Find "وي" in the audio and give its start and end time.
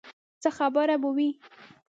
1.15-1.29